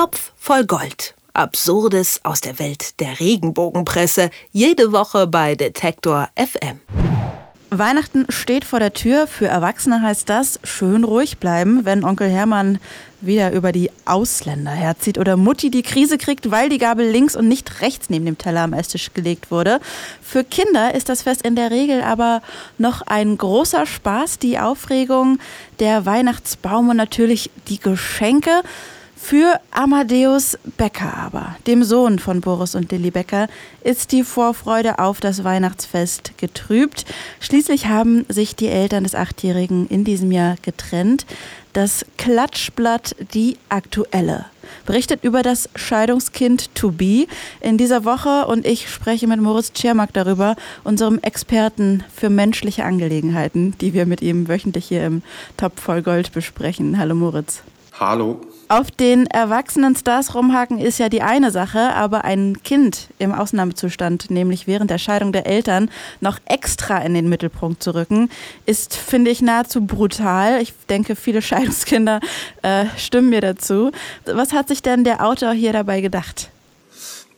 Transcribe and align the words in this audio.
Topf 0.00 0.32
voll 0.34 0.64
Gold. 0.64 1.14
Absurdes 1.34 2.20
aus 2.22 2.40
der 2.40 2.58
Welt 2.58 2.98
der 3.00 3.20
Regenbogenpresse. 3.20 4.30
Jede 4.50 4.92
Woche 4.92 5.26
bei 5.26 5.56
Detektor 5.56 6.30
FM. 6.36 6.80
Weihnachten 7.68 8.24
steht 8.30 8.64
vor 8.64 8.78
der 8.78 8.94
Tür. 8.94 9.26
Für 9.26 9.48
Erwachsene 9.48 10.00
heißt 10.00 10.26
das 10.26 10.58
schön 10.64 11.04
ruhig 11.04 11.36
bleiben, 11.36 11.84
wenn 11.84 12.02
Onkel 12.02 12.30
Hermann 12.30 12.78
wieder 13.20 13.52
über 13.52 13.72
die 13.72 13.90
Ausländer 14.06 14.70
herzieht 14.70 15.18
oder 15.18 15.36
Mutti 15.36 15.70
die 15.70 15.82
Krise 15.82 16.16
kriegt, 16.16 16.50
weil 16.50 16.70
die 16.70 16.78
Gabel 16.78 17.06
links 17.06 17.36
und 17.36 17.46
nicht 17.46 17.82
rechts 17.82 18.08
neben 18.08 18.24
dem 18.24 18.38
Teller 18.38 18.62
am 18.62 18.72
Esstisch 18.72 19.12
gelegt 19.12 19.50
wurde. 19.50 19.80
Für 20.22 20.44
Kinder 20.44 20.94
ist 20.94 21.10
das 21.10 21.24
Fest 21.24 21.42
in 21.42 21.56
der 21.56 21.70
Regel 21.70 22.00
aber 22.00 22.40
noch 22.78 23.02
ein 23.02 23.36
großer 23.36 23.84
Spaß, 23.84 24.38
die 24.38 24.58
Aufregung, 24.58 25.40
der 25.78 26.06
Weihnachtsbaum 26.06 26.88
und 26.88 26.96
natürlich 26.96 27.50
die 27.68 27.78
Geschenke. 27.80 28.62
Für 29.22 29.60
Amadeus 29.70 30.58
Becker 30.76 31.16
aber, 31.16 31.54
dem 31.68 31.84
Sohn 31.84 32.18
von 32.18 32.40
Boris 32.40 32.74
und 32.74 32.90
Lilly 32.90 33.12
Becker, 33.12 33.46
ist 33.84 34.10
die 34.10 34.24
Vorfreude 34.24 34.98
auf 34.98 35.20
das 35.20 35.44
Weihnachtsfest 35.44 36.36
getrübt. 36.36 37.04
Schließlich 37.38 37.86
haben 37.86 38.24
sich 38.28 38.56
die 38.56 38.66
Eltern 38.66 39.04
des 39.04 39.14
Achtjährigen 39.14 39.86
in 39.86 40.02
diesem 40.02 40.32
Jahr 40.32 40.56
getrennt. 40.62 41.26
Das 41.74 42.04
Klatschblatt 42.16 43.14
Die 43.32 43.56
Aktuelle 43.68 44.46
berichtet 44.84 45.22
über 45.22 45.42
das 45.42 45.68
Scheidungskind 45.76 46.74
To 46.74 46.90
Be 46.90 47.26
in 47.60 47.78
dieser 47.78 48.04
Woche 48.04 48.46
und 48.48 48.66
ich 48.66 48.90
spreche 48.90 49.28
mit 49.28 49.40
Moritz 49.40 49.72
Czermak 49.74 50.12
darüber, 50.12 50.56
unserem 50.82 51.20
Experten 51.20 52.02
für 52.12 52.30
menschliche 52.30 52.84
Angelegenheiten, 52.84 53.76
die 53.80 53.94
wir 53.94 54.06
mit 54.06 54.22
ihm 54.22 54.48
wöchentlich 54.48 54.86
hier 54.86 55.06
im 55.06 55.22
Top 55.56 55.78
voll 55.78 56.02
Gold 56.02 56.32
besprechen. 56.32 56.98
Hallo 56.98 57.14
Moritz. 57.14 57.62
Hallo. 57.92 58.40
Auf 58.70 58.92
den 58.92 59.26
erwachsenen 59.26 59.96
Stars 59.96 60.36
rumhaken 60.36 60.78
ist 60.78 61.00
ja 61.00 61.08
die 61.08 61.22
eine 61.22 61.50
Sache, 61.50 61.92
aber 61.92 62.24
ein 62.24 62.62
Kind 62.62 63.08
im 63.18 63.34
Ausnahmezustand, 63.34 64.30
nämlich 64.30 64.68
während 64.68 64.92
der 64.92 64.98
Scheidung 64.98 65.32
der 65.32 65.44
Eltern, 65.48 65.90
noch 66.20 66.38
extra 66.44 66.98
in 66.98 67.14
den 67.14 67.28
Mittelpunkt 67.28 67.82
zu 67.82 67.96
rücken, 67.96 68.30
ist, 68.66 68.94
finde 68.94 69.32
ich, 69.32 69.42
nahezu 69.42 69.84
brutal. 69.84 70.62
Ich 70.62 70.72
denke, 70.88 71.16
viele 71.16 71.42
Scheidungskinder 71.42 72.20
äh, 72.62 72.84
stimmen 72.96 73.30
mir 73.30 73.40
dazu. 73.40 73.90
Was 74.24 74.52
hat 74.52 74.68
sich 74.68 74.82
denn 74.82 75.02
der 75.02 75.26
Autor 75.26 75.50
hier 75.50 75.72
dabei 75.72 76.00
gedacht? 76.00 76.48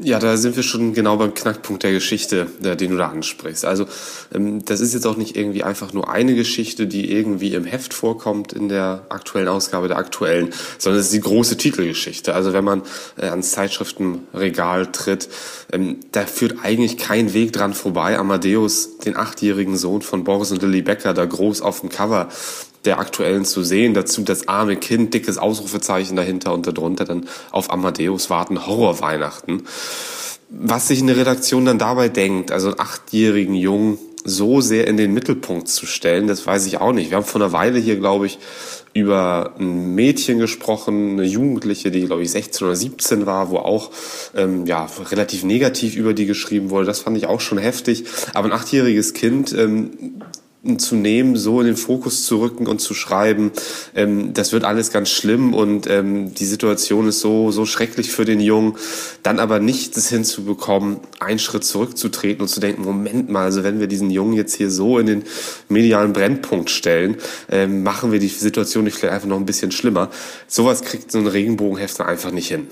Ja, 0.00 0.20
da 0.20 0.36
sind 0.36 0.54
wir 0.54 0.62
schon 0.62 0.94
genau 0.94 1.16
beim 1.16 1.34
Knackpunkt 1.34 1.82
der 1.82 1.90
Geschichte, 1.90 2.46
den 2.60 2.92
du 2.92 2.96
da 2.96 3.08
ansprichst. 3.08 3.64
Also 3.64 3.86
ähm, 4.32 4.64
das 4.64 4.78
ist 4.80 4.94
jetzt 4.94 5.08
auch 5.08 5.16
nicht 5.16 5.36
irgendwie 5.36 5.64
einfach 5.64 5.92
nur 5.92 6.08
eine 6.08 6.36
Geschichte, 6.36 6.86
die 6.86 7.10
irgendwie 7.10 7.52
im 7.52 7.64
Heft 7.64 7.92
vorkommt 7.94 8.52
in 8.52 8.68
der 8.68 9.06
aktuellen 9.08 9.48
Ausgabe 9.48 9.88
der 9.88 9.96
aktuellen, 9.96 10.50
sondern 10.78 11.00
es 11.00 11.06
ist 11.06 11.14
die 11.14 11.20
große 11.20 11.56
Titelgeschichte. 11.56 12.32
Also 12.32 12.52
wenn 12.52 12.62
man 12.62 12.82
äh, 13.20 13.26
ans 13.26 13.50
Zeitschriftenregal 13.50 14.86
tritt, 14.92 15.28
ähm, 15.72 15.98
da 16.12 16.26
führt 16.26 16.58
eigentlich 16.62 16.96
kein 16.96 17.34
Weg 17.34 17.52
dran 17.52 17.74
vorbei, 17.74 18.16
Amadeus, 18.18 18.98
den 18.98 19.16
achtjährigen 19.16 19.76
Sohn 19.76 20.02
von 20.02 20.22
Boris 20.22 20.52
und 20.52 20.62
Lilly 20.62 20.82
Becker, 20.82 21.12
da 21.12 21.24
groß 21.24 21.60
auf 21.60 21.80
dem 21.80 21.88
Cover 21.88 22.28
der 22.84 22.98
aktuellen 22.98 23.44
zu 23.44 23.62
sehen. 23.62 23.94
Dazu 23.94 24.22
das 24.22 24.48
arme 24.48 24.76
Kind, 24.76 25.14
dickes 25.14 25.38
Ausrufezeichen 25.38 26.16
dahinter 26.16 26.52
und 26.52 26.66
darunter 26.66 27.04
dann 27.04 27.28
auf 27.50 27.72
Amadeus 27.72 28.30
warten 28.30 28.66
Horrorweihnachten. 28.66 29.64
Was 30.50 30.88
sich 30.88 31.02
eine 31.02 31.16
Redaktion 31.16 31.66
dann 31.66 31.78
dabei 31.78 32.08
denkt, 32.08 32.52
also 32.52 32.68
einen 32.68 32.80
achtjährigen 32.80 33.54
Jungen 33.54 33.98
so 34.24 34.60
sehr 34.60 34.86
in 34.86 34.96
den 34.96 35.14
Mittelpunkt 35.14 35.68
zu 35.68 35.86
stellen, 35.86 36.26
das 36.26 36.46
weiß 36.46 36.66
ich 36.66 36.78
auch 36.78 36.92
nicht. 36.92 37.10
Wir 37.10 37.18
haben 37.18 37.24
vor 37.24 37.40
einer 37.40 37.52
Weile 37.52 37.78
hier, 37.78 37.96
glaube 37.96 38.26
ich, 38.26 38.38
über 38.94 39.54
ein 39.58 39.94
Mädchen 39.94 40.38
gesprochen, 40.38 41.12
eine 41.12 41.24
Jugendliche, 41.24 41.90
die, 41.90 42.06
glaube 42.06 42.22
ich, 42.22 42.30
16 42.30 42.66
oder 42.66 42.76
17 42.76 43.26
war, 43.26 43.50
wo 43.50 43.58
auch 43.58 43.90
ähm, 44.34 44.66
ja, 44.66 44.88
relativ 45.10 45.44
negativ 45.44 45.94
über 45.94 46.14
die 46.14 46.26
geschrieben 46.26 46.70
wurde. 46.70 46.86
Das 46.86 47.00
fand 47.00 47.16
ich 47.16 47.26
auch 47.26 47.40
schon 47.40 47.58
heftig. 47.58 48.04
Aber 48.34 48.48
ein 48.48 48.52
achtjähriges 48.52 49.12
Kind 49.14 49.52
ähm, 49.52 50.17
zu 50.76 50.96
nehmen, 50.96 51.36
so 51.36 51.60
in 51.60 51.66
den 51.66 51.76
Fokus 51.76 52.26
zu 52.26 52.40
rücken 52.40 52.66
und 52.66 52.80
zu 52.80 52.92
schreiben, 52.94 53.52
ähm, 53.94 54.34
das 54.34 54.52
wird 54.52 54.64
alles 54.64 54.90
ganz 54.90 55.08
schlimm 55.08 55.54
und 55.54 55.88
ähm, 55.88 56.34
die 56.34 56.44
Situation 56.44 57.08
ist 57.08 57.20
so, 57.20 57.52
so 57.52 57.64
schrecklich 57.64 58.10
für 58.10 58.24
den 58.24 58.40
Jungen, 58.40 58.76
dann 59.22 59.38
aber 59.38 59.60
nicht 59.60 59.96
das 59.96 60.08
hinzubekommen, 60.08 60.98
einen 61.20 61.38
Schritt 61.38 61.64
zurückzutreten 61.64 62.42
und 62.42 62.48
zu 62.48 62.60
denken, 62.60 62.82
Moment 62.82 63.30
mal, 63.30 63.44
also 63.44 63.62
wenn 63.62 63.80
wir 63.80 63.86
diesen 63.86 64.10
Jungen 64.10 64.34
jetzt 64.34 64.54
hier 64.56 64.70
so 64.70 64.98
in 64.98 65.06
den 65.06 65.24
medialen 65.68 66.12
Brennpunkt 66.12 66.70
stellen, 66.70 67.16
ähm, 67.50 67.82
machen 67.82 68.10
wir 68.10 68.18
die 68.18 68.28
Situation 68.28 68.84
nicht 68.84 68.96
vielleicht 68.96 69.14
einfach 69.14 69.28
noch 69.28 69.38
ein 69.38 69.46
bisschen 69.46 69.70
schlimmer. 69.70 70.10
Sowas 70.48 70.82
kriegt 70.82 71.12
so 71.12 71.18
ein 71.18 71.26
Regenbogenhefter 71.26 72.06
einfach 72.06 72.32
nicht 72.32 72.48
hin. 72.48 72.66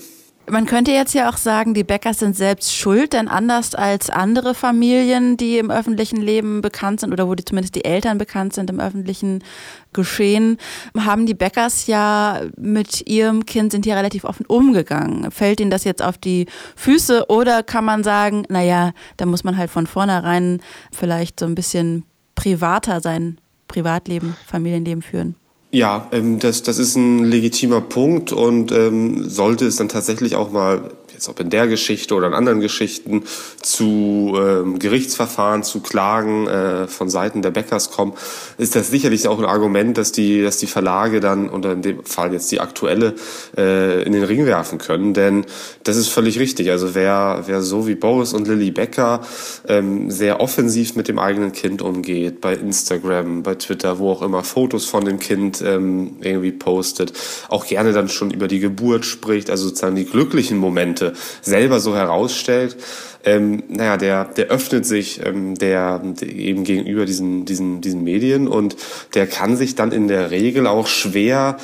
Man 0.49 0.65
könnte 0.65 0.91
jetzt 0.91 1.13
ja 1.13 1.29
auch 1.29 1.35
sagen, 1.35 1.73
die 1.73 1.83
Bäckers 1.83 2.19
sind 2.19 2.37
selbst 2.37 2.73
schuld, 2.73 3.11
denn 3.11 3.27
anders 3.27 3.75
als 3.75 4.09
andere 4.09 4.55
Familien, 4.55 5.35
die 5.35 5.57
im 5.57 5.69
öffentlichen 5.69 6.21
Leben 6.21 6.61
bekannt 6.61 7.01
sind 7.01 7.11
oder 7.11 7.27
wo 7.27 7.35
die, 7.35 7.43
zumindest 7.43 7.75
die 7.75 7.83
Eltern 7.83 8.17
bekannt 8.17 8.53
sind 8.53 8.69
im 8.69 8.79
öffentlichen 8.79 9.43
Geschehen, 9.91 10.57
haben 10.97 11.25
die 11.25 11.33
Bäckers 11.33 11.87
ja 11.87 12.43
mit 12.55 13.07
ihrem 13.07 13.45
Kind 13.45 13.73
sind 13.73 13.83
hier 13.83 13.97
relativ 13.97 14.23
offen 14.23 14.45
umgegangen. 14.45 15.31
Fällt 15.31 15.59
ihnen 15.59 15.71
das 15.71 15.83
jetzt 15.83 16.01
auf 16.01 16.17
die 16.17 16.45
Füße 16.77 17.25
oder 17.27 17.61
kann 17.61 17.83
man 17.83 18.05
sagen, 18.05 18.43
naja, 18.47 18.93
da 19.17 19.25
muss 19.25 19.43
man 19.43 19.57
halt 19.57 19.69
von 19.69 19.85
vornherein 19.85 20.61
vielleicht 20.93 21.41
so 21.41 21.45
ein 21.45 21.55
bisschen 21.55 22.05
privater 22.35 23.01
sein 23.01 23.37
Privatleben, 23.67 24.37
Familienleben 24.45 25.01
führen? 25.01 25.35
Ja, 25.71 26.07
ähm, 26.11 26.39
das, 26.39 26.63
das 26.63 26.77
ist 26.77 26.95
ein 26.95 27.25
legitimer 27.25 27.81
Punkt 27.81 28.31
und 28.31 28.71
ähm, 28.71 29.27
sollte 29.27 29.65
es 29.65 29.75
dann 29.75 29.89
tatsächlich 29.89 30.35
auch 30.35 30.51
mal 30.51 30.91
jetzt 31.13 31.29
ob 31.29 31.39
in 31.39 31.49
der 31.49 31.67
Geschichte 31.67 32.13
oder 32.13 32.27
in 32.27 32.33
anderen 32.33 32.59
Geschichten, 32.59 33.23
zu 33.61 34.35
ähm, 34.37 34.79
Gerichtsverfahren, 34.79 35.63
zu 35.63 35.79
Klagen 35.79 36.47
äh, 36.47 36.87
von 36.87 37.09
Seiten 37.09 37.41
der 37.41 37.51
Bäckers 37.51 37.91
kommen, 37.91 38.13
ist 38.57 38.75
das 38.75 38.89
sicherlich 38.89 39.27
auch 39.27 39.39
ein 39.39 39.45
Argument, 39.45 39.97
dass 39.97 40.11
die, 40.11 40.41
dass 40.41 40.57
die 40.57 40.67
Verlage 40.67 41.19
dann, 41.19 41.49
oder 41.49 41.73
in 41.73 41.81
dem 41.81 42.03
Fall 42.05 42.33
jetzt 42.33 42.51
die 42.51 42.59
aktuelle, 42.59 43.15
äh, 43.57 44.03
in 44.03 44.13
den 44.13 44.23
Ring 44.23 44.45
werfen 44.45 44.77
können. 44.77 45.13
Denn 45.13 45.45
das 45.83 45.97
ist 45.97 46.09
völlig 46.09 46.39
richtig. 46.39 46.69
Also 46.71 46.93
wer, 46.93 47.43
wer 47.47 47.61
so 47.61 47.87
wie 47.87 47.95
Boris 47.95 48.33
und 48.33 48.47
Lilly 48.47 48.71
Becker 48.71 49.21
ähm, 49.67 50.11
sehr 50.11 50.39
offensiv 50.39 50.95
mit 50.95 51.07
dem 51.07 51.19
eigenen 51.19 51.51
Kind 51.51 51.81
umgeht, 51.81 52.41
bei 52.41 52.53
Instagram, 52.53 53.43
bei 53.43 53.55
Twitter, 53.55 53.99
wo 53.99 54.11
auch 54.11 54.21
immer 54.21 54.43
Fotos 54.43 54.85
von 54.85 55.05
dem 55.05 55.19
Kind 55.19 55.61
ähm, 55.61 56.17
irgendwie 56.21 56.51
postet, 56.51 57.13
auch 57.49 57.65
gerne 57.65 57.93
dann 57.93 58.09
schon 58.09 58.31
über 58.31 58.47
die 58.47 58.59
Geburt 58.59 59.05
spricht, 59.05 59.49
also 59.49 59.67
sozusagen 59.67 59.95
die 59.95 60.05
glücklichen 60.05 60.57
Momente 60.57 60.96
selber 61.41 61.79
so 61.79 61.95
herausstellt, 61.95 62.77
ähm, 63.25 63.63
naja, 63.67 63.97
der, 63.97 64.25
der 64.25 64.47
öffnet 64.47 64.85
sich 64.85 65.25
ähm, 65.25 65.55
der, 65.55 65.99
der 65.99 66.29
eben 66.29 66.63
gegenüber 66.63 67.05
diesen, 67.05 67.45
diesen, 67.45 67.81
diesen 67.81 68.03
Medien 68.03 68.47
und 68.47 68.77
der 69.15 69.27
kann 69.27 69.57
sich 69.57 69.75
dann 69.75 69.91
in 69.91 70.07
der 70.07 70.31
Regel 70.31 70.65
auch 70.67 70.87
schwer 70.87 71.57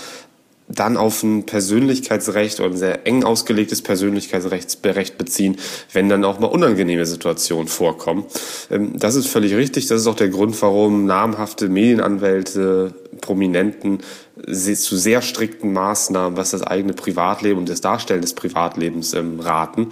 dann 0.73 0.97
auf 0.97 1.23
ein 1.23 1.45
Persönlichkeitsrecht 1.45 2.59
oder 2.59 2.69
ein 2.69 2.77
sehr 2.77 3.05
eng 3.05 3.23
ausgelegtes 3.23 3.81
Persönlichkeitsrecht 3.81 5.17
beziehen, 5.17 5.57
wenn 5.91 6.09
dann 6.09 6.25
auch 6.25 6.39
mal 6.39 6.47
unangenehme 6.47 7.05
Situationen 7.05 7.67
vorkommen. 7.67 8.25
Ähm, 8.71 8.97
das 8.97 9.15
ist 9.15 9.27
völlig 9.27 9.53
richtig. 9.53 9.87
Das 9.87 10.01
ist 10.01 10.07
auch 10.07 10.15
der 10.15 10.29
Grund, 10.29 10.59
warum 10.61 11.05
namhafte 11.05 11.69
Medienanwälte, 11.69 12.93
Prominenten 13.21 13.99
zu 14.45 14.97
sehr 14.97 15.21
strikten 15.21 15.71
Maßnahmen, 15.71 16.37
was 16.37 16.51
das 16.51 16.63
eigene 16.63 16.93
Privatleben 16.93 17.59
und 17.59 17.69
das 17.69 17.81
Darstellen 17.81 18.21
des 18.21 18.33
Privatlebens 18.33 19.13
ähm, 19.13 19.39
raten 19.39 19.89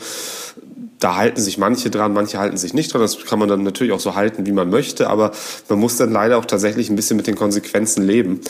da 1.02 1.16
halten 1.16 1.41
sich 1.41 1.58
manche 1.58 1.90
dran, 1.90 2.14
manche 2.14 2.38
halten 2.38 2.58
sich 2.58 2.75
nicht 2.75 2.94
dran. 2.94 3.02
Das 3.02 3.18
kann 3.25 3.40
man 3.40 3.50
dann 3.50 3.64
natürlich 3.64 3.91
auch 3.91 4.00
so 4.00 4.14
halten, 4.14 4.46
wie 4.46 4.52
man 4.52 4.70
möchte, 4.70 5.09
aber 5.09 5.31
man 5.68 5.80
muss 5.80 5.97
dann 5.97 6.12
leider 6.12 6.38
auch 6.38 6.46
tatsächlich 6.46 6.90
ein 6.90 6.96
bisschen 6.96 7.18
mit 7.18 7.25
den 7.25 7.36
Konsequenzen 7.36 8.06
leben. 8.06 8.41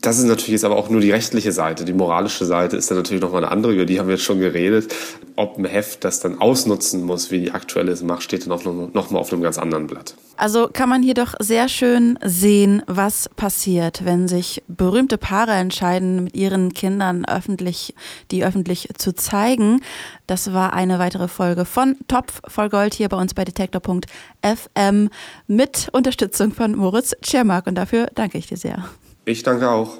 Das 0.00 0.18
ist 0.18 0.24
natürlich 0.24 0.48
jetzt 0.52 0.64
aber 0.64 0.76
auch 0.76 0.88
nur 0.88 1.00
die 1.00 1.10
rechtliche 1.10 1.52
Seite. 1.52 1.84
Die 1.84 1.92
moralische 1.92 2.44
Seite 2.44 2.76
ist 2.76 2.90
dann 2.90 2.98
natürlich 2.98 3.20
nochmal 3.20 3.42
eine 3.44 3.52
andere, 3.52 3.72
über 3.72 3.86
die 3.86 3.98
haben 3.98 4.06
wir 4.06 4.14
jetzt 4.14 4.24
schon 4.24 4.38
geredet. 4.38 4.94
Ob 5.36 5.58
ein 5.58 5.64
Heft 5.64 6.04
das 6.04 6.20
dann 6.20 6.40
ausnutzen 6.40 7.02
muss, 7.02 7.30
wie 7.30 7.40
die 7.40 7.50
aktuelle 7.50 7.90
es 7.90 8.02
macht, 8.02 8.22
steht 8.22 8.46
dann 8.46 8.52
auch 8.52 8.64
nochmal 8.64 9.20
auf 9.20 9.32
einem 9.32 9.42
ganz 9.42 9.58
anderen 9.58 9.86
Blatt. 9.88 10.14
Also 10.36 10.68
kann 10.72 10.88
man 10.88 11.02
hier 11.02 11.14
doch 11.14 11.34
sehr 11.38 11.68
schön 11.68 12.18
sehen, 12.24 12.82
was 12.86 13.28
passiert, 13.36 14.04
wenn 14.04 14.28
sich 14.28 14.62
berühmte 14.68 15.18
Paare 15.18 15.52
entscheiden, 15.52 16.24
mit 16.24 16.36
ihren 16.36 16.72
Kindern 16.72 17.24
öffentlich, 17.24 17.94
die 18.30 18.44
öffentlich 18.44 18.88
zu 18.96 19.14
zeigen. 19.14 19.82
Das 20.26 20.52
war 20.52 20.72
eine 20.72 20.98
weitere 20.98 21.28
Folge 21.28 21.64
von 21.64 21.96
Topf 22.06 22.40
voll 22.46 22.68
Gold 22.68 22.94
hier 22.94 23.08
bei 23.08 23.16
uns 23.16 23.34
bei 23.34 23.44
detektor.fm 23.44 25.10
mit 25.46 25.88
Unterstützung 25.92 26.52
von 26.52 26.76
Moritz 26.76 27.14
Tschermak 27.22 27.66
und 27.66 27.74
dafür 27.74 28.06
danke 28.14 28.38
ich 28.38 28.46
dir 28.46 28.56
sehr. 28.56 28.84
Ich 29.24 29.42
danke 29.42 29.70
auch. 29.70 29.98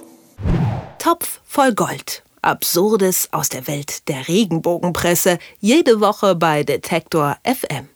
Topf 0.99 1.41
voll 1.45 1.75
Gold. 1.75 2.23
Absurdes 2.43 3.29
aus 3.33 3.49
der 3.49 3.67
Welt 3.67 4.09
der 4.09 4.29
Regenbogenpresse. 4.29 5.39
Jede 5.61 6.01
Woche 6.01 6.35
bei 6.35 6.63
Detektor 6.63 7.37
FM. 7.45 7.89